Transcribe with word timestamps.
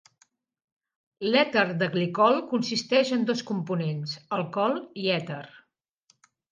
L'èter 1.35 1.65
de 1.83 1.91
glicol 1.97 2.39
consisteix 2.55 3.13
en 3.19 3.29
dos 3.31 3.47
components: 3.53 4.19
alcohol 4.43 4.79
i 5.05 5.11
èter. 5.21 5.43